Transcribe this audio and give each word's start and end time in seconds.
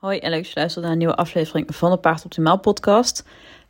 Hoi 0.00 0.18
en 0.18 0.30
leuk 0.30 0.42
dat 0.42 0.52
je 0.52 0.58
luistert 0.58 0.84
naar 0.84 0.92
een 0.92 0.98
nieuwe 0.98 1.14
aflevering 1.14 1.76
van 1.76 1.90
de 1.90 1.96
Paard 1.96 2.24
Optimaal 2.24 2.58
podcast. 2.58 3.24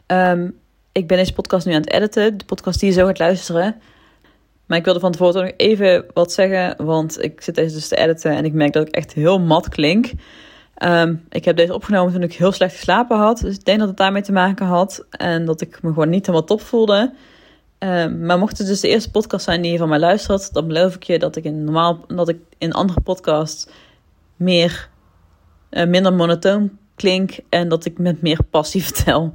Um, 0.06 0.58
ik 0.92 1.06
ben 1.06 1.16
deze 1.16 1.32
podcast 1.32 1.66
nu 1.66 1.72
aan 1.72 1.80
het 1.80 1.92
editen, 1.92 2.38
de 2.38 2.44
podcast 2.44 2.80
die 2.80 2.88
je 2.88 2.94
zo 2.94 3.06
gaat 3.06 3.18
luisteren. 3.18 3.80
Maar 4.66 4.78
ik 4.78 4.84
wilde 4.84 5.00
van 5.00 5.12
tevoren 5.12 5.44
nog 5.44 5.52
even 5.56 6.04
wat 6.14 6.32
zeggen, 6.32 6.84
want 6.84 7.22
ik 7.22 7.40
zit 7.40 7.54
deze 7.54 7.74
dus 7.74 7.88
te 7.88 7.96
editen 7.96 8.36
en 8.36 8.44
ik 8.44 8.52
merk 8.52 8.72
dat 8.72 8.88
ik 8.88 8.94
echt 8.94 9.12
heel 9.12 9.40
mat 9.40 9.68
klink. 9.68 10.10
Um, 10.84 11.26
ik 11.28 11.44
heb 11.44 11.56
deze 11.56 11.74
opgenomen 11.74 12.12
toen 12.12 12.22
ik 12.22 12.34
heel 12.34 12.52
slecht 12.52 12.74
geslapen 12.74 13.18
had, 13.18 13.38
dus 13.38 13.54
ik 13.54 13.64
denk 13.64 13.78
dat 13.78 13.88
het 13.88 13.96
daarmee 13.96 14.22
te 14.22 14.32
maken 14.32 14.66
had 14.66 15.04
en 15.10 15.44
dat 15.44 15.60
ik 15.60 15.82
me 15.82 15.88
gewoon 15.88 16.08
niet 16.08 16.26
helemaal 16.26 16.46
top 16.46 16.60
voelde. 16.60 17.12
Um, 17.78 18.26
maar 18.26 18.38
mocht 18.38 18.58
het 18.58 18.66
dus 18.66 18.80
de 18.80 18.88
eerste 18.88 19.10
podcast 19.10 19.44
zijn 19.44 19.62
die 19.62 19.72
je 19.72 19.78
van 19.78 19.88
mij 19.88 19.98
luistert, 19.98 20.52
dan 20.52 20.66
beloof 20.66 20.94
ik 20.94 21.02
je 21.02 21.18
dat 21.18 21.36
ik 21.36 21.44
in 21.44 21.64
normaal, 21.64 22.04
dat 22.06 22.28
ik 22.28 22.38
in 22.58 22.72
andere 22.72 23.00
podcasts 23.00 23.68
meer 24.36 24.89
uh, 25.70 25.86
minder 25.86 26.12
monotoon 26.12 26.78
klink 26.94 27.38
en 27.48 27.68
dat 27.68 27.84
ik 27.84 27.98
met 27.98 28.22
meer 28.22 28.44
passie 28.50 28.84
vertel. 28.92 29.32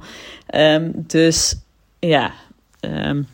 Um, 0.54 0.92
dus 1.06 1.56
ja, 1.98 2.32
um, 2.80 3.26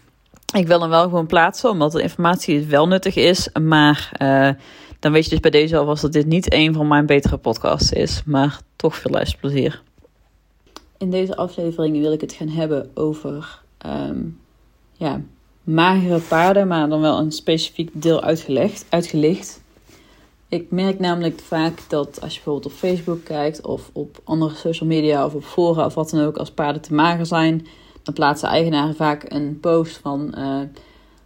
ik 0.55 0.67
wil 0.67 0.81
hem 0.81 0.91
wel 0.91 1.03
gewoon 1.03 1.27
plaatsen, 1.27 1.71
omdat 1.71 1.93
de 1.93 2.03
informatie 2.03 2.67
wel 2.67 2.89
nuttig 2.89 3.17
is. 3.17 3.49
Maar 3.63 4.13
uh, 4.23 4.51
dan 4.99 5.13
weet 5.13 5.25
je 5.25 5.31
dus 5.31 5.41
bij 5.41 5.51
deze 5.51 5.77
alvast 5.77 6.03
dat 6.03 6.13
dit 6.13 6.27
niet 6.27 6.53
een 6.53 6.75
van 6.75 6.89
mijn 6.89 7.07
betere 7.07 7.37
podcasts 7.37 7.93
is. 7.93 8.23
Maar 8.25 8.61
toch 8.77 8.97
veel 8.97 9.11
luisterplezier. 9.11 9.83
In 10.99 11.11
deze 11.11 11.37
aflevering 11.37 12.01
wil 12.01 12.13
ik 12.13 12.21
het 12.21 12.33
gaan 12.33 12.49
hebben 12.49 12.91
over 12.95 13.61
um, 13.87 14.39
ja, 14.93 15.21
magere 15.65 16.19
paarden, 16.19 16.69
maar 16.69 16.89
dan 16.89 17.01
wel 17.01 17.19
een 17.19 17.33
specifiek 17.33 17.91
deel 17.93 18.23
uitgelegd, 18.23 18.87
uitgelicht. 18.89 19.62
Ik 20.53 20.71
merk 20.71 20.99
namelijk 20.99 21.41
vaak 21.41 21.81
dat 21.89 22.21
als 22.21 22.35
je 22.35 22.41
bijvoorbeeld 22.43 22.73
op 22.73 22.79
Facebook 22.79 23.25
kijkt 23.25 23.61
of 23.67 23.91
op 23.93 24.21
andere 24.25 24.55
social 24.55 24.89
media 24.89 25.25
of 25.25 25.35
op 25.35 25.45
fora 25.45 25.85
of 25.85 25.95
wat 25.95 26.11
dan 26.11 26.25
ook, 26.25 26.37
als 26.37 26.51
paarden 26.51 26.83
te 26.83 26.95
mager 26.95 27.27
zijn, 27.27 27.67
dan 28.03 28.15
plaatsen 28.15 28.49
eigenaren 28.49 28.95
vaak 28.95 29.25
een 29.29 29.61
post 29.61 29.97
van 29.97 30.35
uh, 30.39 30.61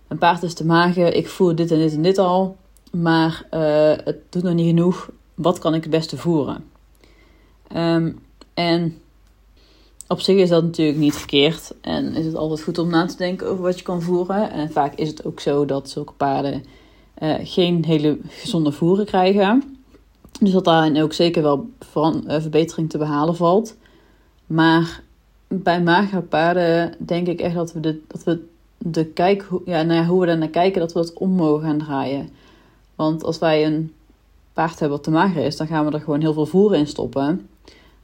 een 0.08 0.19
paard 0.19 0.42
is 0.42 0.54
te 0.54 0.66
mager, 0.66 1.14
ik 1.14 1.28
voer 1.28 1.54
dit 1.54 1.70
en 1.70 1.78
dit 1.78 1.92
en 1.92 2.02
dit 2.02 2.19
al, 2.19 2.56
maar 2.92 3.47
uh, 3.54 3.60
het 4.04 4.16
doet 4.30 4.42
nog 4.42 4.54
niet 4.54 4.66
genoeg, 4.66 5.10
wat 5.34 5.58
kan 5.58 5.74
ik 5.74 5.82
het 5.82 5.91
beste 5.91 6.16
voeren? 6.16 6.64
Um, 7.77 8.19
en 8.54 8.98
op 10.08 10.20
zich 10.20 10.36
is 10.36 10.48
dat 10.48 10.62
natuurlijk 10.62 10.98
niet 10.98 11.16
verkeerd 11.16 11.74
en 11.80 12.14
is 12.14 12.24
het 12.24 12.34
altijd 12.34 12.62
goed 12.62 12.78
om 12.78 12.91
na 12.91 13.06
te 13.06 13.16
denken 13.16 13.48
over 13.48 13.62
wat 13.62 13.78
je 13.78 13.84
kan 13.84 14.02
voeren. 14.02 14.50
En 14.50 14.72
vaak 14.72 14.94
is 14.94 15.08
het 15.08 15.24
ook 15.24 15.41
zo 15.41 15.64
dat 15.64 15.91
zulke 15.91 16.12
paarden 16.12 16.64
uh, 17.22 17.34
geen 17.42 17.84
hele 17.84 18.19
gezonde 18.28 18.72
voeren 18.72 19.06
krijgen. 19.06 19.77
Dus 20.41 20.53
dat 20.53 20.64
daarin 20.64 21.03
ook 21.03 21.12
zeker 21.12 21.42
wel 21.42 21.69
eh, 21.95 22.41
verbetering 22.41 22.91
te 22.91 22.98
behalen 22.98 23.36
valt. 23.36 23.77
Maar 24.47 25.03
bij 25.48 25.83
magere 25.83 26.20
paarden 26.20 26.94
denk 26.98 27.27
ik 27.27 27.41
echt 27.41 27.55
dat 27.55 27.72
we 27.72 27.81
de, 27.81 28.00
dat 28.06 28.25
we 28.25 28.44
de 28.78 29.05
kijk, 29.05 29.48
ja, 29.64 29.83
nou 29.83 30.00
ja, 30.00 30.06
hoe 30.06 30.20
we 30.20 30.27
daar 30.27 30.39
naar 30.39 30.48
kijken, 30.48 30.81
dat 30.81 30.92
we 30.92 30.98
dat 30.98 31.12
om 31.12 31.31
mogen 31.31 31.67
gaan 31.67 31.78
draaien. 31.78 32.28
Want 32.94 33.25
als 33.25 33.39
wij 33.39 33.67
een 33.67 33.92
paard 34.53 34.78
hebben 34.78 34.97
wat 34.97 35.03
te 35.03 35.11
mager 35.11 35.44
is, 35.44 35.56
dan 35.56 35.67
gaan 35.67 35.87
we 35.87 35.92
er 35.92 36.00
gewoon 36.00 36.20
heel 36.20 36.33
veel 36.33 36.47
voer 36.47 36.75
in 36.75 36.87
stoppen. 36.87 37.48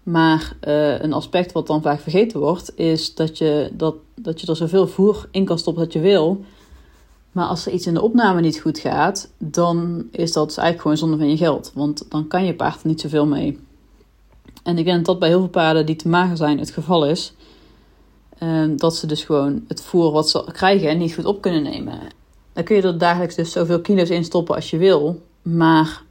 Maar 0.02 0.56
uh, 0.68 1.00
een 1.00 1.12
aspect 1.12 1.52
wat 1.52 1.66
dan 1.66 1.82
vaak 1.82 2.00
vergeten 2.00 2.40
wordt, 2.40 2.72
is 2.76 3.14
dat 3.14 3.38
je, 3.38 3.70
dat, 3.72 3.94
dat 4.14 4.40
je 4.40 4.46
er 4.46 4.56
zoveel 4.56 4.86
voer 4.86 5.28
in 5.30 5.44
kan 5.44 5.58
stoppen 5.58 5.84
dat 5.84 5.92
je 5.92 6.00
wil. 6.00 6.44
Maar 7.32 7.46
als 7.46 7.66
er 7.66 7.72
iets 7.72 7.86
in 7.86 7.94
de 7.94 8.02
opname 8.02 8.40
niet 8.40 8.60
goed 8.60 8.78
gaat, 8.78 9.32
dan 9.38 10.06
is 10.10 10.32
dat 10.32 10.48
eigenlijk 10.48 10.80
gewoon 10.80 10.96
zonde 10.96 11.16
van 11.16 11.30
je 11.30 11.36
geld. 11.36 11.70
Want 11.74 12.10
dan 12.10 12.26
kan 12.26 12.44
je 12.44 12.54
paard 12.54 12.82
er 12.82 12.88
niet 12.88 13.00
zoveel 13.00 13.26
mee. 13.26 13.58
En 14.62 14.78
ik 14.78 14.84
denk 14.84 14.96
dat 14.96 15.06
dat 15.06 15.18
bij 15.18 15.28
heel 15.28 15.38
veel 15.38 15.48
paarden 15.48 15.86
die 15.86 15.96
te 15.96 16.08
mager 16.08 16.36
zijn 16.36 16.58
het 16.58 16.70
geval 16.70 17.06
is. 17.06 17.32
Uh, 18.42 18.64
dat 18.76 18.96
ze 18.96 19.06
dus 19.06 19.24
gewoon 19.24 19.64
het 19.68 19.82
voer 19.82 20.12
wat 20.12 20.30
ze 20.30 20.44
krijgen 20.52 20.98
niet 20.98 21.14
goed 21.14 21.24
op 21.24 21.40
kunnen 21.40 21.62
nemen. 21.62 21.98
Dan 22.52 22.64
kun 22.64 22.76
je 22.76 22.82
er 22.82 22.98
dagelijks 22.98 23.34
dus 23.34 23.52
zoveel 23.52 23.80
kilo's 23.80 24.08
in 24.08 24.24
stoppen 24.24 24.54
als 24.54 24.70
je 24.70 24.76
wil. 24.76 25.22
Maar 25.42 26.02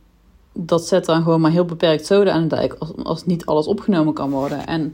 dat 0.54 0.88
zet 0.88 1.06
dan 1.06 1.24
gewoon 1.24 1.42
maar 1.42 1.52
heel 1.52 1.66
beperkt 1.66 2.06
zoden 2.06 2.34
aan 2.34 2.48
de 2.48 2.56
dijk 2.56 2.74
als, 2.74 2.92
als 3.04 3.26
niet 3.26 3.46
alles 3.46 3.68
opgenomen 3.68 4.14
kan 4.14 4.30
worden. 4.30 4.68
En 4.68 4.94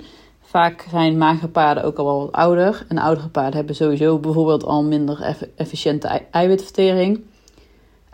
Vaak 0.49 0.85
zijn 0.89 1.17
magere 1.17 1.47
paarden 1.47 1.83
ook 1.83 1.97
al 1.97 2.05
wel 2.05 2.19
wat 2.19 2.31
ouder. 2.31 2.85
En 2.87 2.97
oudere 2.97 3.27
paarden 3.27 3.55
hebben 3.55 3.75
sowieso 3.75 4.17
bijvoorbeeld 4.17 4.63
al 4.63 4.83
minder 4.83 5.37
efficiënte 5.55 6.07
eiwitvertering. 6.31 7.23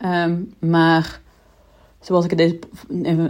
Um, 0.06 0.54
maar 0.60 1.22
zoals 2.00 2.26
ik 2.26 2.32
in, 2.32 2.38
deze, 2.38 2.60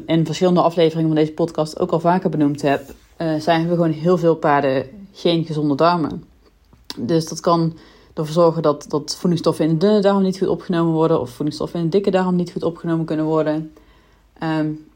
in, 0.06 0.26
verschillende 0.26 0.62
afleveringen 0.62 1.08
van 1.08 1.18
deze 1.18 1.32
podcast 1.32 1.80
ook 1.80 1.92
al 1.92 2.00
vaker 2.00 2.30
benoemd 2.30 2.62
heb, 2.62 2.82
uh, 3.18 3.40
zijn 3.40 3.68
we 3.68 3.76
gewoon 3.76 3.92
heel 3.92 4.18
veel 4.18 4.36
paarden 4.36 4.86
geen 5.12 5.46
gezonde 5.46 5.76
darmen. 5.76 6.24
Dus 6.98 7.28
dat 7.28 7.40
kan 7.40 7.78
ervoor 8.14 8.34
zorgen 8.34 8.62
dat, 8.62 8.86
dat 8.90 9.16
voedingsstoffen 9.16 9.66
in 9.66 9.72
de 9.72 9.78
dunne 9.78 10.02
darm 10.02 10.22
niet 10.22 10.38
goed 10.38 10.48
opgenomen 10.48 10.94
worden, 10.94 11.20
of 11.20 11.30
voedingsstoffen 11.30 11.80
in 11.80 11.86
de 11.86 11.92
dikke 11.92 12.12
darm 12.12 12.36
niet 12.36 12.52
goed 12.52 12.64
opgenomen 12.64 13.06
kunnen 13.06 13.26
worden. 13.26 13.74
Um, 14.44 14.92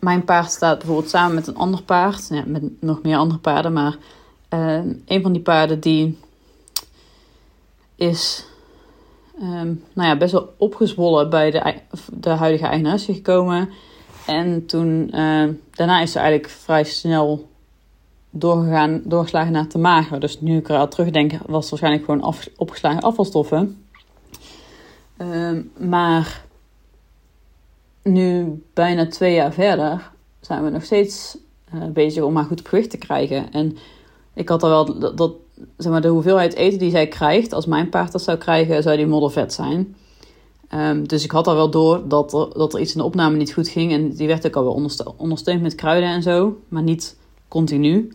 mijn 0.00 0.24
paard 0.24 0.50
staat 0.50 0.78
bijvoorbeeld 0.78 1.10
samen 1.10 1.34
met 1.34 1.46
een 1.46 1.56
ander 1.56 1.82
paard, 1.82 2.28
ja, 2.30 2.42
met 2.46 2.62
nog 2.80 3.02
meer 3.02 3.16
andere 3.16 3.40
paarden, 3.40 3.72
maar 3.72 3.96
uh, 4.54 4.80
een 5.06 5.22
van 5.22 5.32
die 5.32 5.42
paarden 5.42 5.80
die 5.80 6.18
is 7.94 8.44
um, 9.42 9.84
nou 9.92 10.08
ja, 10.08 10.16
best 10.16 10.32
wel 10.32 10.54
opgezwollen 10.56 11.30
bij 11.30 11.50
de, 11.50 11.74
de 12.12 12.30
huidige 12.30 12.66
eigenaresse 12.66 13.14
gekomen. 13.14 13.68
En 14.26 14.66
toen, 14.66 15.10
uh, 15.14 15.48
daarna 15.70 16.00
is 16.00 16.12
ze 16.12 16.18
eigenlijk 16.18 16.50
vrij 16.50 16.84
snel 16.84 17.48
doorgegaan, 18.30 19.00
doorgeslagen 19.04 19.52
naar 19.52 19.66
te 19.66 19.78
mager. 19.78 20.20
Dus 20.20 20.40
nu 20.40 20.56
ik 20.56 20.68
eraan 20.68 20.88
terugdenk, 20.88 21.32
was 21.46 21.70
het 21.70 21.80
waarschijnlijk 21.80 22.04
gewoon 22.04 22.34
opgeslagen 22.56 23.00
afvalstoffen. 23.00 23.84
Maar 25.76 26.44
nu 28.02 28.62
bijna 28.74 29.06
twee 29.06 29.34
jaar 29.34 29.52
verder 29.52 30.10
zijn 30.40 30.64
we 30.64 30.70
nog 30.70 30.84
steeds 30.84 31.38
uh, 31.74 31.84
bezig 31.86 32.22
om 32.22 32.36
haar 32.36 32.44
goed 32.44 32.68
gewicht 32.68 32.90
te 32.90 32.98
krijgen. 32.98 33.52
En 33.52 33.76
ik 34.34 34.48
had 34.48 34.62
al 34.62 34.68
wel 34.68 35.14
dat, 35.14 35.32
zeg 35.76 35.92
maar, 35.92 36.00
de 36.00 36.08
hoeveelheid 36.08 36.54
eten 36.54 36.78
die 36.78 36.90
zij 36.90 37.08
krijgt, 37.08 37.52
als 37.52 37.66
mijn 37.66 37.88
paard 37.88 38.12
dat 38.12 38.22
zou 38.22 38.38
krijgen, 38.38 38.82
zou 38.82 38.96
die 38.96 39.06
moddervet 39.06 39.52
zijn. 39.52 39.96
Um, 40.74 41.08
dus 41.08 41.24
ik 41.24 41.30
had 41.30 41.46
al 41.46 41.54
wel 41.54 41.70
door 41.70 42.08
dat 42.08 42.32
er, 42.32 42.48
dat 42.52 42.74
er 42.74 42.80
iets 42.80 42.92
in 42.92 42.98
de 42.98 43.06
opname 43.06 43.36
niet 43.36 43.52
goed 43.52 43.68
ging. 43.68 43.92
En 43.92 44.10
die 44.10 44.26
werd 44.26 44.46
ook 44.46 44.56
al 44.56 44.64
wel 44.64 44.90
ondersteund 45.16 45.62
met 45.62 45.74
kruiden 45.74 46.08
en 46.08 46.22
zo, 46.22 46.58
maar 46.68 46.82
niet 46.82 47.16
continu. 47.48 48.12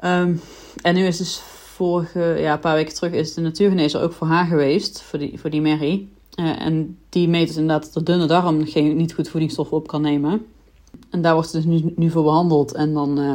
Um, 0.00 0.40
en 0.82 0.94
nu 0.94 1.06
is 1.06 1.16
dus 1.16 1.38
vorige, 1.38 2.36
ja, 2.38 2.52
een 2.52 2.60
paar 2.60 2.74
weken 2.74 2.94
terug, 2.94 3.12
is 3.12 3.34
de 3.34 3.40
natuurgenezer 3.40 4.02
ook 4.02 4.12
voor 4.12 4.26
haar 4.26 4.46
geweest, 4.46 5.02
voor 5.02 5.18
die, 5.18 5.40
voor 5.40 5.50
die 5.50 5.60
Mary. 5.60 6.08
Uh, 6.36 6.60
en 6.60 6.98
die 7.08 7.28
meet 7.28 7.46
dus 7.46 7.56
inderdaad 7.56 7.84
dat 7.84 7.92
de 7.94 8.12
dunne 8.12 8.26
darm 8.26 8.66
geen, 8.66 8.96
niet 8.96 9.14
goed 9.14 9.28
voedingsstoffen 9.28 9.76
op 9.76 9.86
kan 9.86 10.02
nemen. 10.02 10.46
En 11.10 11.22
daar 11.22 11.34
wordt 11.34 11.50
ze 11.50 11.56
dus 11.56 11.64
nu, 11.64 11.92
nu 11.96 12.10
voor 12.10 12.22
behandeld. 12.22 12.72
En 12.72 12.92
dan 12.92 13.20
uh, 13.20 13.34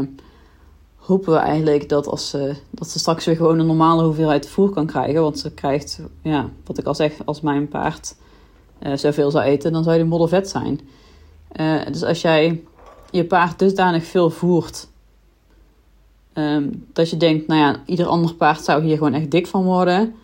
hopen 0.95 1.33
we 1.33 1.39
eigenlijk 1.39 1.89
dat, 1.89 2.07
als 2.07 2.29
ze, 2.29 2.55
dat 2.69 2.89
ze 2.89 2.99
straks 2.99 3.25
weer 3.25 3.35
gewoon 3.35 3.59
een 3.59 3.65
normale 3.65 4.03
hoeveelheid 4.03 4.49
voer 4.49 4.69
kan 4.69 4.85
krijgen. 4.85 5.21
Want 5.21 5.39
ze 5.39 5.51
krijgt, 5.51 6.01
ja, 6.21 6.49
wat 6.65 6.77
ik 6.77 6.85
al 6.85 6.95
zeg, 6.95 7.25
als 7.25 7.41
mijn 7.41 7.67
paard 7.67 8.15
uh, 8.83 8.93
zoveel 8.95 9.31
zou 9.31 9.43
eten, 9.43 9.71
dan 9.71 9.83
zou 9.83 9.97
je 9.97 10.03
moddervet 10.03 10.49
zijn. 10.49 10.79
dus 11.91 12.03
als 12.03 12.21
jij 12.21 12.63
je 13.11 13.25
paard 13.25 13.59
dusdanig 13.59 14.05
veel 14.05 14.29
voert, 14.29 14.87
um, 16.33 16.87
dat 16.93 17.09
je 17.09 17.17
denkt, 17.17 17.47
nou 17.47 17.59
ja, 17.59 17.81
ieder 17.85 18.05
ander 18.05 18.33
paard 18.33 18.63
zou 18.63 18.83
hier 18.83 18.97
gewoon 18.97 19.13
echt 19.13 19.31
dik 19.31 19.47
van 19.47 19.63
worden 19.63 20.15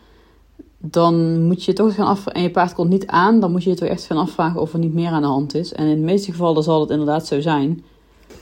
dan 0.78 1.44
moet 1.44 1.64
je 1.64 1.74
toch 1.74 1.96
gaan 1.96 2.08
af 2.08 2.28
en 2.28 2.42
je 2.42 2.52
paard 2.52 2.74
komt 2.74 2.90
niet 2.90 3.08
aan, 3.08 3.40
dan 3.40 3.52
moet 3.52 3.64
je 3.64 3.70
je 3.70 3.76
toch 3.76 3.90
echt 3.90 4.06
gaan 4.06 4.18
afvragen 4.18 4.62
of 4.62 4.74
er 4.74 4.80
niet 4.80 4.94
meer 4.94 5.10
aan 5.10 5.22
de 5.22 5.28
hand 5.28 5.56
is. 5.56 5.74
En 5.74 5.88
in 5.88 5.96
de 5.96 6.06
meeste 6.06 6.32
gevallen 6.32 6.64
zal 6.64 6.80
het 6.80 6.90
inderdaad 6.90 7.28
zo 7.28 7.42
zijn. 7.42 7.84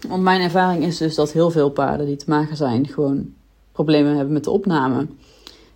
Want 0.08 0.24
mijn 0.24 0.42
ervaring 0.42 0.84
is 0.84 0.98
dus 0.98 1.16
dat 1.16 1.32
heel 1.32 1.52
veel 1.52 1.70
paarden 1.70 2.06
die 2.06 2.16
te 2.16 2.26
mager 2.28 2.56
zijn, 2.56 2.88
gewoon 2.88 3.34
problemen 3.72 4.16
hebben 4.16 4.34
met 4.34 4.44
de 4.44 4.52
opname. 4.52 5.08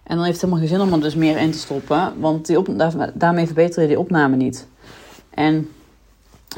En 0.03 0.15
dan 0.15 0.25
heeft 0.25 0.41
het 0.41 0.49
helemaal 0.49 0.59
geen 0.59 0.77
zin 0.77 0.87
om 0.87 0.93
er 0.93 1.01
dus 1.01 1.15
meer 1.15 1.37
in 1.37 1.51
te 1.51 1.57
stoppen, 1.57 2.13
want 2.19 2.45
die 2.45 2.57
op, 2.57 2.67
daarmee 3.13 3.45
verbeter 3.45 3.81
je 3.81 3.87
die 3.87 3.99
opname 3.99 4.35
niet. 4.35 4.67
En 5.29 5.69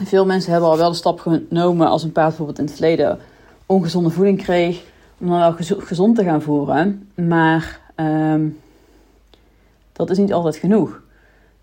veel 0.03 0.25
mensen 0.25 0.51
hebben 0.51 0.69
al 0.69 0.77
wel 0.77 0.89
de 0.89 0.95
stap 0.95 1.19
genomen 1.19 1.87
als 1.87 2.03
een 2.03 2.11
paard 2.11 2.27
bijvoorbeeld 2.27 2.59
in 2.59 2.65
het 2.65 2.73
verleden 2.73 3.19
ongezonde 3.65 4.09
voeding 4.09 4.43
kreeg, 4.43 4.83
om 5.17 5.27
dan 5.27 5.39
wel 5.39 5.55
gezond 5.79 6.15
te 6.15 6.23
gaan 6.23 6.41
voeren. 6.41 7.09
Maar 7.15 7.79
um, 7.95 8.57
dat 10.07 10.17
is 10.17 10.17
niet 10.17 10.33
altijd 10.33 10.55
genoeg. 10.55 11.01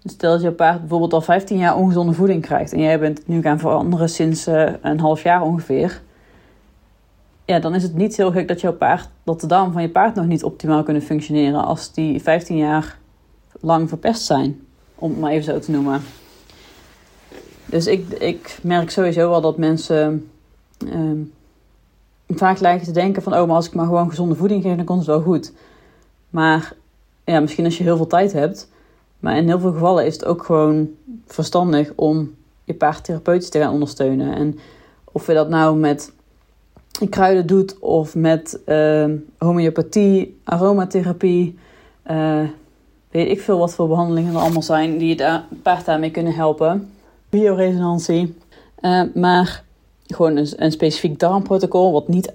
Dus 0.03 0.13
stel 0.13 0.33
dat 0.33 0.43
je 0.43 0.51
paard 0.51 0.81
bijvoorbeeld 0.81 1.13
al 1.13 1.21
15 1.21 1.59
jaar 1.59 1.77
ongezonde 1.77 2.13
voeding 2.13 2.43
krijgt 2.43 2.73
en 2.73 2.81
jij 2.81 2.99
bent 2.99 3.27
nu 3.27 3.43
gaan 3.43 3.59
veranderen 3.59 4.09
sinds 4.09 4.49
uh, 4.49 4.73
een 4.83 5.01
half 5.01 5.23
jaar 5.23 5.43
ongeveer. 5.43 6.01
Ja, 7.45 7.59
dan 7.59 7.75
is 7.75 7.83
het 7.83 7.95
niet 7.95 8.17
heel 8.17 8.31
gek 8.31 8.49
dat 8.49 8.61
jouw 8.61 8.73
paard, 8.73 9.09
dat 9.25 9.41
de 9.41 9.47
darmen 9.47 9.73
van 9.73 9.83
je 9.83 9.89
paard 9.89 10.15
nog 10.15 10.27
niet 10.27 10.45
optimaal 10.45 10.83
kunnen 10.83 11.03
functioneren 11.03 11.65
als 11.65 11.93
die 11.93 12.23
15 12.23 12.57
jaar 12.57 12.99
lang 13.61 13.89
verpest 13.89 14.23
zijn. 14.23 14.61
Om 14.95 15.11
het 15.11 15.21
maar 15.21 15.31
even 15.31 15.45
zo 15.45 15.59
te 15.59 15.71
noemen. 15.71 16.01
Dus 17.67 17.87
ik, 17.87 18.09
ik 18.09 18.59
merk 18.63 18.91
sowieso 18.91 19.29
wel 19.31 19.41
dat 19.41 19.59
mensen 19.59 20.31
ehm, 20.79 21.19
vaak 22.29 22.61
lijken 22.61 22.87
te 22.87 22.93
denken 22.93 23.23
van... 23.23 23.35
oh, 23.35 23.47
maar 23.47 23.57
als 23.57 23.67
ik 23.67 23.75
maar 23.75 23.87
gewoon 23.87 24.09
gezonde 24.09 24.35
voeding 24.35 24.63
geef, 24.63 24.77
dan 24.77 24.85
komt 24.85 24.99
het 24.99 25.09
wel 25.09 25.21
goed. 25.21 25.53
Maar 26.31 26.73
ja, 27.33 27.41
misschien 27.41 27.65
als 27.65 27.79
je 27.79 27.85
heel 27.85 27.97
veel 27.97 28.07
tijd 28.07 28.33
hebt... 28.33 28.69
maar 29.21 29.37
in 29.37 29.47
heel 29.47 29.61
veel 29.61 29.73
gevallen 29.73 30.07
is 30.07 30.13
het 30.13 30.25
ook 30.25 30.45
gewoon 30.45 30.89
verstandig 31.27 31.93
om 31.95 32.35
je 32.65 32.75
paard 32.75 33.05
therapeutisch 33.05 33.51
te 33.51 33.59
gaan 33.59 33.73
ondersteunen. 33.73 34.35
En 34.35 34.59
of 35.13 35.27
je 35.27 35.35
dat 35.35 35.49
nou 35.49 35.77
met 35.77 36.13
kruiden 37.11 37.47
doet 37.47 37.79
of 37.79 38.15
met 38.15 38.61
uh, 38.67 39.11
homeopathie, 39.39 40.41
aromatherapie... 40.45 41.59
Uh, 42.11 42.41
weet 43.11 43.31
ik 43.31 43.41
veel 43.41 43.59
wat 43.59 43.75
voor 43.75 43.89
behandelingen 43.89 44.35
er 44.35 44.41
allemaal 44.41 44.63
zijn 44.63 44.99
die 44.99 45.17
je 45.17 45.41
paard 45.63 45.85
daarmee 45.85 46.11
kunnen 46.11 46.35
helpen. 46.35 46.91
Bioresonantie. 47.29 48.37
Uh, 48.81 49.03
maar 49.15 49.65
gewoon 50.07 50.37
een, 50.37 50.49
een, 50.57 50.73
specifiek 50.73 51.19
darmprotocol, 51.19 51.93
wat 51.93 52.09
niet, 52.09 52.33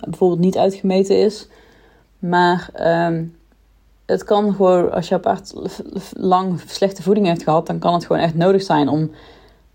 bijvoorbeeld 0.00 0.40
niet 0.40 0.56
uitgemeten 0.56 1.16
is. 1.16 1.48
Maar 2.18 2.70
um, 3.08 3.36
het 4.08 4.24
kan 4.24 4.54
gewoon, 4.54 4.92
als 4.92 5.08
je 5.08 5.18
paard 5.18 5.52
lang 6.12 6.60
slechte 6.66 7.02
voeding 7.02 7.26
heeft 7.26 7.42
gehad, 7.42 7.66
dan 7.66 7.78
kan 7.78 7.94
het 7.94 8.06
gewoon 8.06 8.22
echt 8.22 8.34
nodig 8.34 8.62
zijn 8.62 8.88
om 8.88 9.10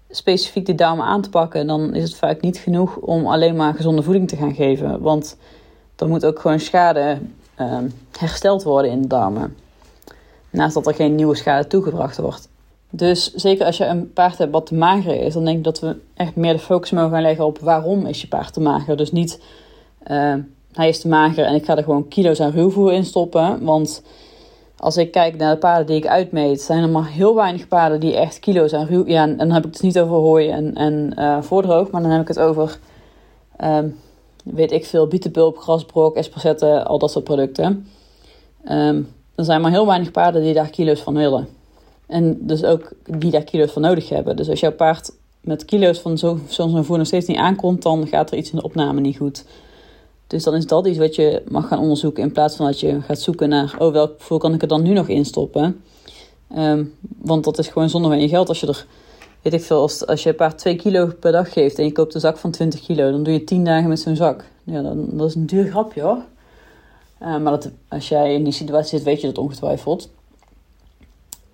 specifiek 0.10 0.66
die 0.66 0.76
darmen 0.76 1.06
aan 1.06 1.22
te 1.22 1.30
pakken. 1.30 1.68
Dan 1.68 1.94
is 1.94 2.04
het 2.04 2.16
vaak 2.16 2.42
niet 2.42 2.58
genoeg 2.58 2.96
om 2.96 3.28
alleen 3.28 3.56
maar 3.56 3.74
gezonde 3.74 4.04
voeding 4.04 4.28
te 4.28 4.36
gaan 4.36 4.54
geven. 4.54 5.02
Want 5.02 5.38
dan 5.96 6.10
moet 6.10 6.26
ook 6.26 6.40
gewoon 6.40 6.60
schade 6.60 7.18
um, 7.60 7.94
hersteld 8.18 8.64
worden 8.64 8.92
in 8.92 9.02
de 9.02 9.08
darmen. 9.08 9.58
Naast 10.50 10.74
dat 10.74 10.88
er 10.88 10.94
geen 10.94 11.16
nieuwe 11.16 11.36
schade 11.36 11.68
toegebracht 11.68 12.18
wordt. 12.18 12.50
Dus 12.90 13.34
zeker 13.34 13.66
als 13.66 13.78
je 13.78 13.86
een 13.86 14.14
paard 14.14 14.38
hebt 14.38 14.52
wat 14.52 14.66
te 14.66 14.76
mager 14.76 15.22
is, 15.22 15.34
dan 15.34 15.46
denk 15.46 15.58
ik 15.58 15.64
dat 15.64 15.80
we 15.80 15.96
echt 16.14 16.36
meer 16.36 16.54
de 16.54 16.60
focus 16.60 16.92
mogen 16.92 17.12
gaan 17.12 17.22
leggen 17.22 17.46
op 17.46 17.60
waarom 17.60 18.06
is 18.06 18.22
je 18.22 18.28
paard 18.28 18.54
te 18.54 18.60
mager. 18.60 18.98
Dus 18.98 19.12
niet 19.12 19.42
uh, 20.08 20.36
hij 20.74 20.88
is 20.88 21.00
te 21.00 21.08
mager 21.08 21.46
en 21.46 21.56
ik 21.56 21.66
ga 21.66 21.78
er 21.78 21.84
gewoon 21.84 22.08
kilo's 22.08 22.40
aan 22.40 22.52
ruwvoer 22.52 22.94
in 22.94 23.06
stoppen. 23.06 23.64
Want 23.64 24.04
als 24.78 24.98
ik 24.98 25.12
kijk 25.12 25.38
naar 25.38 25.54
de 25.54 25.60
paarden 25.60 25.86
die 25.86 25.96
ik 25.96 26.08
uitmeet, 26.08 26.62
zijn 26.62 26.84
er 26.84 26.90
maar 26.90 27.08
heel 27.08 27.36
weinig 27.36 27.68
paarden 27.68 28.00
die 28.00 28.16
echt 28.16 28.40
kilo's 28.40 28.74
aan 28.74 28.86
ruw... 28.86 29.08
Ja, 29.08 29.24
en 29.24 29.38
dan 29.38 29.52
heb 29.52 29.58
ik 29.58 29.64
het 29.64 29.82
dus 29.82 29.82
niet 29.82 30.00
over 30.00 30.16
hooi 30.16 30.50
en, 30.50 30.76
en 30.76 31.16
uh, 31.18 31.42
voordroog, 31.42 31.92
maar 31.92 32.02
dan 32.02 32.12
heb 32.12 32.22
ik 32.22 32.28
het 32.28 32.40
over, 32.40 32.80
um, 33.64 34.00
weet 34.44 34.72
ik 34.72 34.86
veel, 34.86 35.08
bietenpulp, 35.08 35.58
grasbrok, 35.58 36.16
espresso, 36.16 36.78
al 36.78 37.00
dat 37.00 37.12
soort 37.12 37.24
producten. 37.24 37.88
Um, 38.70 39.08
er 39.36 39.44
zijn 39.44 39.62
maar 39.62 39.72
heel 39.72 39.86
weinig 39.86 40.12
paarden 40.12 40.42
die 40.42 40.54
daar 40.54 40.70
kilo's 40.70 41.02
van 41.02 41.14
willen. 41.14 41.48
En 42.08 42.38
dus 42.42 42.64
ook 42.64 42.94
die 43.06 43.32
daar 43.32 43.44
kilo's 43.44 43.72
van 43.72 43.82
nodig 43.82 44.10
hebben. 44.10 44.36
Dus 44.36 44.50
als 44.50 44.60
jouw 44.60 44.72
paard 44.72 45.12
met 45.42 45.66
kilo's 45.66 46.00
van 46.00 46.18
zo'n 46.18 46.42
zo 46.48 46.84
voer 46.84 46.98
nog 46.98 47.08
steeds 47.08 47.28
niet 47.28 47.38
aankomt, 47.38 47.82
dan 47.82 48.08
gaat 48.08 48.32
er 48.32 48.38
iets 48.38 48.52
in 48.52 48.58
de 48.58 48.64
opname 48.64 49.02
niet 49.02 49.18
goed. 49.18 49.46
Dus 50.28 50.44
dan 50.44 50.56
is 50.56 50.68
dat 50.68 50.88
iets 50.88 50.98
wat 50.98 51.16
je 51.16 51.44
mag 51.50 51.68
gaan 51.68 51.80
onderzoeken 51.80 52.24
in 52.24 52.32
plaats 52.32 52.56
van 52.56 52.66
dat 52.66 52.80
je 52.80 53.02
gaat 53.02 53.20
zoeken 53.20 53.50
naar, 53.50 53.76
oh 53.78 53.92
welk 53.92 54.14
voer 54.18 54.40
kan 54.40 54.54
ik 54.54 54.62
er 54.62 54.68
dan 54.68 54.82
nu 54.84 54.94
nog 54.94 55.08
in 55.08 55.26
stoppen? 55.26 55.84
Um, 56.58 56.94
want 57.18 57.44
dat 57.44 57.58
is 57.58 57.68
gewoon 57.68 57.90
zonder 57.90 58.12
van 58.12 58.30
geld. 58.30 58.50
Als 58.50 58.60
je 58.60 58.68
er, 58.68 58.86
weet 59.42 59.54
ik 59.54 59.64
veel, 59.64 59.82
als, 59.82 60.06
als 60.06 60.24
je 60.24 60.34
paard 60.34 60.58
2 60.58 60.76
kilo 60.76 61.12
per 61.20 61.32
dag 61.32 61.54
geeft 61.54 61.78
en 61.78 61.86
je 61.86 61.92
koopt 61.92 62.14
een 62.14 62.22
zak 62.22 62.38
van 62.38 62.52
20 62.52 62.82
kilo, 62.82 63.12
dan 63.12 63.24
doe 63.24 63.34
je 63.34 63.44
10 63.44 63.64
dagen 63.64 63.90
met 63.90 64.00
zo'n 64.00 64.16
zak. 64.16 64.44
Ja, 64.64 64.82
dan, 64.82 65.08
dat 65.12 65.28
is 65.28 65.36
een 65.36 65.46
duur 65.46 65.70
grapje 65.70 66.02
hoor. 66.02 66.24
Uh, 67.22 67.38
maar 67.38 67.52
dat, 67.52 67.72
als 67.88 68.10
jij 68.10 68.34
in 68.34 68.44
die 68.44 68.54
situatie 68.54 68.98
zit, 68.98 69.04
weet 69.04 69.22
je 69.22 69.28
dat 69.28 69.38
ongetwijfeld. 69.38 70.10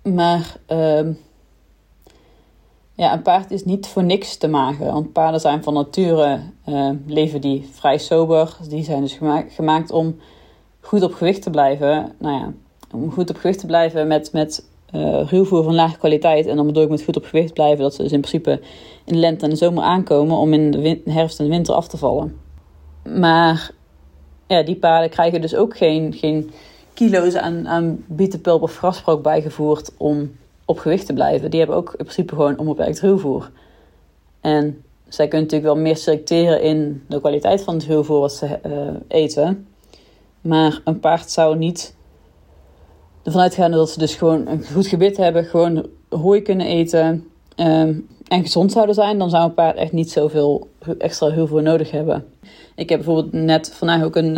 Maar 0.02 0.56
uh, 0.68 1.00
ja, 3.00 3.12
een 3.12 3.22
paard 3.22 3.50
is 3.50 3.64
niet 3.64 3.86
voor 3.86 4.04
niks 4.04 4.36
te 4.36 4.48
magen. 4.48 4.92
Want 4.92 5.12
paarden 5.12 5.40
zijn 5.40 5.62
van 5.62 5.74
nature, 5.74 6.40
uh, 6.68 6.90
leven 7.06 7.40
die 7.40 7.68
vrij 7.72 7.98
sober. 7.98 8.56
Die 8.68 8.84
zijn 8.84 9.00
dus 9.00 9.12
gemaakt, 9.12 9.52
gemaakt 9.52 9.90
om 9.90 10.16
goed 10.80 11.02
op 11.02 11.12
gewicht 11.12 11.42
te 11.42 11.50
blijven. 11.50 12.12
Nou 12.18 12.38
ja, 12.38 12.52
om 12.92 13.12
goed 13.12 13.30
op 13.30 13.36
gewicht 13.36 13.58
te 13.58 13.66
blijven 13.66 14.06
met, 14.06 14.32
met 14.32 14.68
uh, 14.94 15.22
ruwvoer 15.26 15.62
van 15.62 15.74
lage 15.74 15.98
kwaliteit. 15.98 16.46
En 16.46 16.56
dan 16.56 16.66
bedoel 16.66 16.82
ik 16.82 16.88
met 16.88 17.02
goed 17.02 17.16
op 17.16 17.24
gewicht 17.24 17.52
blijven 17.52 17.82
dat 17.82 17.94
ze 17.94 18.02
dus 18.02 18.12
in 18.12 18.20
principe 18.20 18.60
in 19.04 19.12
de 19.12 19.18
lente 19.18 19.44
en 19.44 19.50
de 19.50 19.56
zomer 19.56 19.82
aankomen 19.82 20.36
om 20.36 20.52
in 20.52 20.70
de 20.70 21.00
herfst 21.04 21.38
en 21.38 21.44
de 21.44 21.50
winter 21.50 21.74
af 21.74 21.88
te 21.88 21.96
vallen. 21.96 22.36
Maar 23.18 23.70
ja, 24.46 24.62
die 24.62 24.76
paarden 24.76 25.10
krijgen 25.10 25.40
dus 25.40 25.54
ook 25.54 25.76
geen, 25.76 26.12
geen 26.12 26.50
kilo's 26.94 27.34
aan, 27.34 27.68
aan 27.68 28.04
bietenpulp 28.06 28.62
of 28.62 28.76
grasprook 28.76 29.22
bijgevoerd 29.22 29.92
om 29.96 30.30
op 30.70 30.78
gewicht 30.78 31.06
te 31.06 31.12
blijven. 31.12 31.50
Die 31.50 31.58
hebben 31.58 31.76
ook 31.76 31.90
in 31.90 32.04
principe 32.04 32.34
gewoon 32.34 32.58
onbeperkt 32.58 33.00
ruwvoer. 33.00 33.50
En 34.40 34.82
zij 35.08 35.28
kunnen 35.28 35.46
natuurlijk 35.46 35.74
wel 35.74 35.82
meer 35.82 35.96
selecteren 35.96 36.62
in 36.62 37.04
de 37.08 37.20
kwaliteit 37.20 37.62
van 37.62 37.74
het 37.74 37.84
ruwvoer 37.84 38.20
wat 38.20 38.32
ze 38.32 38.58
uh, 38.66 38.72
eten. 39.08 39.66
Maar 40.40 40.80
een 40.84 41.00
paard 41.00 41.30
zou 41.30 41.56
niet 41.56 41.94
ervan 43.22 43.40
uitgaan 43.40 43.70
dat 43.70 43.90
ze 43.90 43.98
dus 43.98 44.14
gewoon 44.14 44.46
een 44.46 44.64
goed 44.64 44.86
gebit 44.86 45.16
hebben, 45.16 45.44
gewoon 45.44 45.86
hooi 46.08 46.42
kunnen 46.42 46.66
eten 46.66 47.28
um, 47.56 48.08
en 48.28 48.42
gezond 48.42 48.72
zouden 48.72 48.94
zijn. 48.94 49.18
Dan 49.18 49.30
zou 49.30 49.44
een 49.44 49.54
paard 49.54 49.76
echt 49.76 49.92
niet 49.92 50.10
zoveel 50.10 50.68
extra 50.98 51.28
ruwvoer 51.28 51.62
nodig 51.62 51.90
hebben. 51.90 52.24
Ik 52.74 52.88
heb 52.88 52.98
bijvoorbeeld 53.04 53.32
net 53.32 53.72
vandaag 53.74 54.02
ook 54.02 54.16
een, 54.16 54.36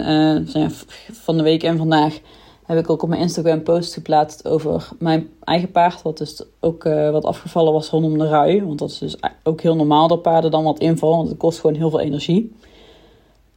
uh, 0.56 0.69
van 1.12 1.37
de 1.37 1.43
week 1.43 1.62
en 1.62 1.76
vandaag 1.76 2.20
heb 2.67 2.79
ik 2.79 2.91
ook 2.91 3.03
op 3.03 3.09
mijn 3.09 3.20
Instagram 3.20 3.62
post 3.62 3.94
geplaatst 3.94 4.49
over 4.49 4.88
mijn 4.99 5.29
eigen 5.44 5.70
paard. 5.70 6.03
Wat 6.03 6.19
dus 6.19 6.44
ook 6.61 6.85
uh, 6.85 7.11
wat 7.11 7.25
afgevallen 7.25 7.73
was 7.73 7.91
rondom 7.91 8.19
de 8.19 8.29
rui. 8.29 8.64
Want 8.64 8.79
dat 8.79 8.91
is 8.91 8.99
dus 8.99 9.17
ook 9.43 9.61
heel 9.61 9.76
normaal 9.76 10.09
dat 10.09 10.23
paarden 10.23 10.50
dan 10.50 10.64
wat 10.64 10.79
invallen. 10.79 11.17
Want 11.17 11.29
het 11.29 11.38
kost 11.38 11.61
gewoon 11.61 11.76
heel 11.76 11.91
veel 11.91 12.00
energie. 12.00 12.56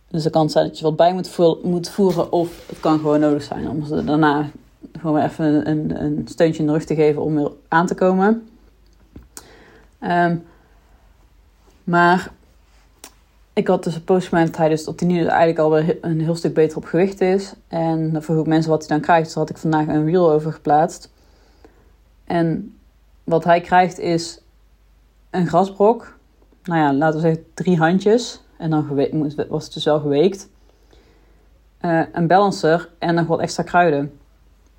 Dus 0.08 0.24
de 0.24 0.30
kans 0.30 0.52
zijn 0.52 0.68
dat 0.68 0.78
je 0.78 0.84
wat 0.84 0.96
bij 0.96 1.14
moet, 1.14 1.28
vo 1.28 1.60
moet 1.64 1.90
voeren. 1.90 2.32
Of 2.32 2.68
het 2.68 2.80
kan 2.80 3.00
gewoon 3.00 3.20
nodig 3.20 3.44
zijn 3.44 3.70
om 3.70 3.86
ze 3.86 4.04
daarna 4.04 4.50
gewoon 5.00 5.22
even 5.22 5.70
een, 5.70 6.04
een 6.04 6.28
steuntje 6.30 6.62
in 6.62 6.68
de 6.68 6.74
rug 6.74 6.86
te 6.86 6.96
geven 6.96 7.22
om 7.22 7.36
weer 7.36 7.52
aan 7.68 7.86
te 7.86 7.96
komen. 7.96 8.48
Um, 10.02 10.46
maar 11.84 12.32
ik 13.56 13.68
had 13.68 13.84
dus 13.84 13.96
een 13.96 14.04
post 14.04 14.28
gemaakt 14.28 14.48
dat 14.48 14.58
hij 14.58 14.70
dus 14.70 14.84
dat 14.84 15.00
hij 15.00 15.10
nu 15.10 15.26
eigenlijk 15.26 15.60
alweer 15.60 15.98
een 16.02 16.22
heel 16.22 16.36
stuk 16.36 16.54
beter 16.54 16.78
op 16.78 16.86
gewicht 16.86 17.22
is. 17.22 17.54
En 17.68 18.12
dan 18.12 18.22
vroeg 18.24 18.40
ik 18.40 18.48
mensen 18.48 18.72
wat 18.72 18.80
hij 18.80 18.88
dan 18.88 19.06
krijgt. 19.06 19.26
Dus 19.26 19.34
had 19.34 19.50
ik 19.50 19.58
vandaag 19.58 19.88
een 19.88 20.06
reel 20.06 20.32
over 20.32 20.54
geplaatst. 20.54 21.12
En 22.26 22.78
wat 23.24 23.44
hij 23.44 23.62
krijgt 23.62 24.00
is 24.00 24.42
een 25.30 25.48
grasbrok. 25.48 26.18
Nou 26.64 26.80
ja, 26.80 26.94
laten 26.94 27.22
we 27.22 27.28
zeggen 27.28 27.46
drie 27.54 27.78
handjes. 27.78 28.42
En 28.58 28.70
dan 28.70 28.88
was 29.50 29.64
het 29.64 29.74
dus 29.74 29.84
wel 29.84 30.00
geweekt. 30.00 30.50
Uh, 31.82 32.02
een 32.12 32.28
balancer 32.28 32.90
en 33.00 33.16
nog 33.16 33.28
wat 33.28 33.40
extra 33.40 33.64
kruiden. 33.64 34.20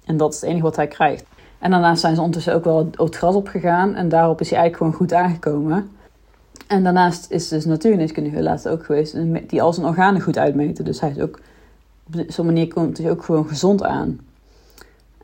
En 0.05 0.17
dat 0.17 0.35
is 0.35 0.41
het 0.41 0.49
enige 0.51 0.65
wat 0.65 0.77
hij 0.77 0.89
krijgt. 0.89 1.25
En 1.59 1.71
daarnaast 1.71 2.01
zijn 2.01 2.15
ze 2.15 2.21
ondertussen 2.21 2.55
ook 2.55 2.65
wel 2.65 2.91
het 2.97 3.17
gras 3.17 3.35
opgegaan. 3.35 3.95
En 3.95 4.09
daarop 4.09 4.41
is 4.41 4.51
hij 4.51 4.59
eigenlijk 4.59 4.77
gewoon 4.77 5.09
goed 5.09 5.19
aangekomen. 5.19 5.96
En 6.67 6.85
daarnaast 6.85 7.31
is 7.31 7.49
dus 7.49 7.65
natuurgeneeskundige 7.65 8.43
laatst 8.43 8.69
ook 8.69 8.85
geweest 8.85 9.17
die 9.49 9.63
al 9.63 9.73
zijn 9.73 9.87
organen 9.87 10.21
goed 10.21 10.39
uitmeten. 10.39 10.85
Dus 10.85 11.01
hij 11.01 11.11
is 11.11 11.19
ook 11.19 11.41
op 12.15 12.25
zo'n 12.29 12.47
manier 12.47 12.69
komt 12.69 12.99
hij 12.99 13.11
ook 13.11 13.25
gewoon 13.25 13.49
gezond 13.49 13.83
aan. 13.83 14.21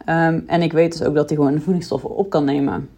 Um, 0.07 0.45
en 0.47 0.63
ik 0.63 0.73
weet 0.73 0.93
dus 0.93 1.03
ook 1.03 1.15
dat 1.15 1.29
hij 1.29 1.39
gewoon 1.39 1.61
voedingsstoffen 1.61 2.17
op 2.17 2.31
kan 2.31 2.45
nemen. 2.45 2.89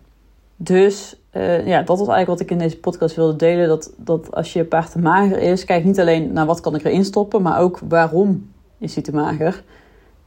Dus 0.56 1.16
uh, 1.32 1.66
ja, 1.66 1.78
dat 1.78 1.98
was 1.98 2.08
eigenlijk 2.08 2.26
wat 2.26 2.40
ik 2.40 2.50
in 2.50 2.58
deze 2.58 2.78
podcast 2.78 3.16
wilde 3.16 3.36
delen. 3.36 3.68
Dat, 3.68 3.92
dat 3.96 4.34
als 4.34 4.52
je 4.52 4.64
paard 4.64 4.90
te 4.90 4.98
mager 4.98 5.38
is, 5.38 5.64
kijk 5.64 5.84
niet 5.84 6.00
alleen 6.00 6.32
naar 6.32 6.46
wat 6.46 6.60
kan 6.60 6.74
ik 6.74 6.84
erin 6.84 7.04
stoppen, 7.04 7.42
maar 7.42 7.60
ook 7.60 7.80
waarom 7.88 8.50
is 8.78 8.94
hij 8.94 9.02
te 9.02 9.14
mager. 9.14 9.62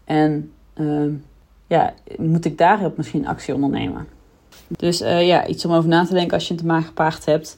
En 0.03 0.51
uh, 0.75 1.13
ja, 1.67 1.93
moet 2.17 2.45
ik 2.45 2.57
daarop 2.57 2.97
misschien 2.97 3.27
actie 3.27 3.53
ondernemen. 3.53 4.07
Dus 4.67 5.01
uh, 5.01 5.27
ja, 5.27 5.47
iets 5.47 5.65
om 5.65 5.73
over 5.73 5.89
na 5.89 6.05
te 6.05 6.13
denken 6.13 6.33
als 6.33 6.47
je 6.47 6.53
een 6.53 6.59
te 6.59 6.65
mager 6.65 6.93
paard 6.93 7.25
hebt. 7.25 7.57